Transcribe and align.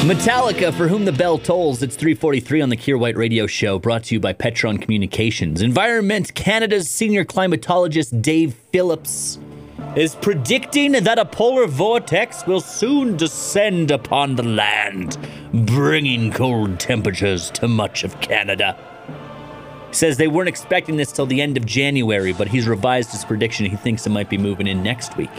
Metallica, 0.00 0.72
for 0.72 0.88
whom 0.88 1.04
the 1.04 1.12
bell 1.12 1.36
tolls, 1.36 1.82
it's 1.82 1.94
343 1.94 2.62
on 2.62 2.70
the 2.70 2.76
Kier 2.76 2.98
White 2.98 3.18
Radio 3.18 3.46
Show, 3.46 3.78
brought 3.78 4.04
to 4.04 4.14
you 4.14 4.20
by 4.20 4.32
Petron 4.32 4.80
Communications. 4.80 5.60
Environment 5.60 6.34
Canada's 6.34 6.88
senior 6.88 7.22
climatologist 7.22 8.22
Dave 8.22 8.54
Phillips 8.72 9.38
is 9.96 10.14
predicting 10.14 10.92
that 10.92 11.18
a 11.18 11.26
polar 11.26 11.66
vortex 11.66 12.46
will 12.46 12.62
soon 12.62 13.18
descend 13.18 13.90
upon 13.90 14.36
the 14.36 14.42
land, 14.42 15.18
bringing 15.52 16.32
cold 16.32 16.80
temperatures 16.80 17.50
to 17.50 17.68
much 17.68 18.02
of 18.02 18.18
Canada. 18.22 18.78
Says 19.90 20.16
they 20.16 20.28
weren't 20.28 20.48
expecting 20.48 20.96
this 20.96 21.12
till 21.12 21.26
the 21.26 21.42
end 21.42 21.58
of 21.58 21.66
January, 21.66 22.32
but 22.32 22.48
he's 22.48 22.66
revised 22.66 23.12
his 23.12 23.26
prediction. 23.26 23.66
He 23.66 23.76
thinks 23.76 24.06
it 24.06 24.10
might 24.10 24.30
be 24.30 24.38
moving 24.38 24.66
in 24.66 24.82
next 24.82 25.18
week. 25.18 25.30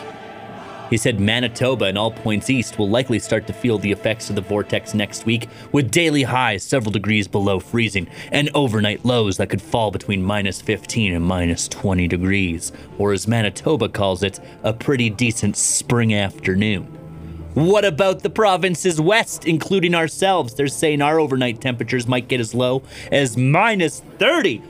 He 0.91 0.97
said 0.97 1.21
Manitoba 1.21 1.85
and 1.85 1.97
all 1.97 2.11
points 2.11 2.49
east 2.49 2.77
will 2.77 2.89
likely 2.89 3.17
start 3.17 3.47
to 3.47 3.53
feel 3.53 3.79
the 3.79 3.93
effects 3.93 4.29
of 4.29 4.35
the 4.35 4.41
vortex 4.41 4.93
next 4.93 5.25
week, 5.25 5.47
with 5.71 5.89
daily 5.89 6.23
highs 6.23 6.63
several 6.63 6.91
degrees 6.91 7.29
below 7.29 7.61
freezing 7.61 8.07
and 8.29 8.49
overnight 8.53 9.05
lows 9.05 9.37
that 9.37 9.49
could 9.49 9.61
fall 9.61 9.89
between 9.89 10.21
minus 10.21 10.61
15 10.61 11.13
and 11.13 11.23
minus 11.23 11.69
20 11.69 12.09
degrees, 12.09 12.73
or 12.97 13.13
as 13.13 13.25
Manitoba 13.25 13.87
calls 13.87 14.21
it, 14.21 14.41
a 14.63 14.73
pretty 14.73 15.09
decent 15.09 15.55
spring 15.55 16.13
afternoon. 16.13 16.83
What 17.53 17.85
about 17.85 18.19
the 18.19 18.29
provinces 18.29 18.99
west, 18.99 19.45
including 19.45 19.95
ourselves? 19.95 20.55
They're 20.55 20.67
saying 20.67 21.01
our 21.01 21.19
overnight 21.21 21.61
temperatures 21.61 22.05
might 22.05 22.27
get 22.27 22.41
as 22.41 22.53
low 22.53 22.83
as 23.13 23.37
minus 23.37 24.01
30. 24.19 24.61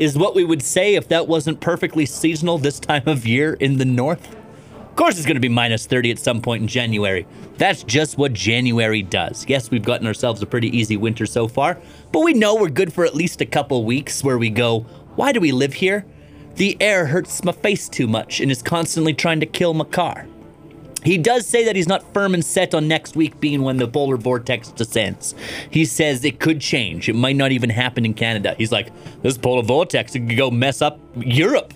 Is 0.00 0.16
what 0.16 0.34
we 0.34 0.44
would 0.44 0.62
say 0.62 0.94
if 0.94 1.08
that 1.08 1.28
wasn't 1.28 1.60
perfectly 1.60 2.06
seasonal 2.06 2.56
this 2.56 2.80
time 2.80 3.06
of 3.06 3.26
year 3.26 3.52
in 3.60 3.76
the 3.76 3.84
north. 3.84 4.34
Of 4.74 4.96
course, 4.96 5.18
it's 5.18 5.26
going 5.26 5.34
to 5.34 5.40
be 5.40 5.50
minus 5.50 5.84
30 5.84 6.10
at 6.10 6.18
some 6.18 6.40
point 6.40 6.62
in 6.62 6.68
January. 6.68 7.26
That's 7.58 7.82
just 7.82 8.16
what 8.16 8.32
January 8.32 9.02
does. 9.02 9.44
Yes, 9.46 9.70
we've 9.70 9.84
gotten 9.84 10.06
ourselves 10.06 10.40
a 10.40 10.46
pretty 10.46 10.74
easy 10.74 10.96
winter 10.96 11.26
so 11.26 11.48
far, 11.48 11.78
but 12.12 12.20
we 12.20 12.32
know 12.32 12.54
we're 12.54 12.70
good 12.70 12.94
for 12.94 13.04
at 13.04 13.14
least 13.14 13.42
a 13.42 13.46
couple 13.46 13.84
weeks 13.84 14.24
where 14.24 14.38
we 14.38 14.48
go, 14.48 14.80
why 15.16 15.32
do 15.32 15.40
we 15.40 15.52
live 15.52 15.74
here? 15.74 16.06
The 16.54 16.78
air 16.80 17.04
hurts 17.04 17.44
my 17.44 17.52
face 17.52 17.86
too 17.86 18.06
much 18.06 18.40
and 18.40 18.50
is 18.50 18.62
constantly 18.62 19.12
trying 19.12 19.40
to 19.40 19.46
kill 19.46 19.74
my 19.74 19.84
car. 19.84 20.26
He 21.02 21.16
does 21.18 21.46
say 21.46 21.64
that 21.64 21.76
he's 21.76 21.88
not 21.88 22.12
firm 22.12 22.34
and 22.34 22.44
set 22.44 22.74
on 22.74 22.86
next 22.86 23.16
week 23.16 23.40
being 23.40 23.62
when 23.62 23.78
the 23.78 23.88
polar 23.88 24.16
vortex 24.16 24.68
descends. 24.68 25.34
He 25.70 25.84
says 25.84 26.24
it 26.24 26.40
could 26.40 26.60
change. 26.60 27.08
It 27.08 27.14
might 27.14 27.36
not 27.36 27.52
even 27.52 27.70
happen 27.70 28.04
in 28.04 28.14
Canada. 28.14 28.54
He's 28.58 28.72
like, 28.72 28.90
this 29.22 29.38
polar 29.38 29.62
vortex 29.62 30.12
could 30.12 30.36
go 30.36 30.50
mess 30.50 30.82
up 30.82 31.00
Europe. 31.16 31.72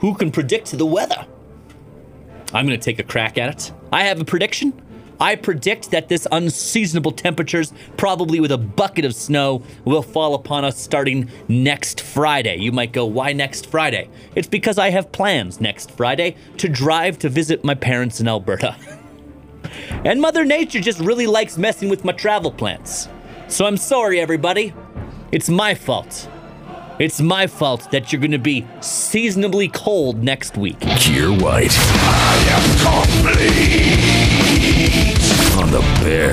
Who 0.00 0.14
can 0.14 0.30
predict 0.30 0.76
the 0.76 0.86
weather? 0.86 1.26
I'm 2.52 2.66
going 2.66 2.78
to 2.78 2.84
take 2.84 2.98
a 2.98 3.04
crack 3.04 3.38
at 3.38 3.48
it. 3.48 3.72
I 3.92 4.02
have 4.04 4.20
a 4.20 4.24
prediction. 4.24 4.72
I 5.22 5.36
predict 5.36 5.92
that 5.92 6.08
this 6.08 6.26
unseasonable 6.32 7.12
temperatures, 7.12 7.72
probably 7.96 8.40
with 8.40 8.50
a 8.50 8.58
bucket 8.58 9.04
of 9.04 9.14
snow, 9.14 9.62
will 9.84 10.02
fall 10.02 10.34
upon 10.34 10.64
us 10.64 10.76
starting 10.76 11.30
next 11.46 12.00
Friday. 12.00 12.56
You 12.56 12.72
might 12.72 12.92
go, 12.92 13.06
why 13.06 13.32
next 13.32 13.66
Friday? 13.66 14.08
It's 14.34 14.48
because 14.48 14.78
I 14.78 14.90
have 14.90 15.12
plans 15.12 15.60
next 15.60 15.92
Friday 15.92 16.34
to 16.56 16.68
drive 16.68 17.20
to 17.20 17.28
visit 17.28 17.62
my 17.62 17.74
parents 17.74 18.20
in 18.20 18.26
Alberta. 18.26 18.74
and 20.04 20.20
Mother 20.20 20.44
Nature 20.44 20.80
just 20.80 20.98
really 20.98 21.28
likes 21.28 21.56
messing 21.56 21.88
with 21.88 22.04
my 22.04 22.12
travel 22.12 22.50
plans. 22.50 23.08
So 23.46 23.64
I'm 23.64 23.76
sorry, 23.76 24.18
everybody. 24.18 24.74
It's 25.30 25.48
my 25.48 25.76
fault. 25.76 26.28
It's 26.98 27.20
my 27.20 27.46
fault 27.46 27.92
that 27.92 28.12
you're 28.12 28.20
going 28.20 28.32
to 28.32 28.38
be 28.38 28.66
seasonably 28.80 29.68
cold 29.68 30.20
next 30.20 30.56
week. 30.56 30.80
Kier 30.80 31.40
White. 31.40 31.70
I 31.70 32.38
am 32.50 33.22
complete 33.22 34.61
on 36.02 36.10
the 36.10 36.16
bear. 36.16 36.31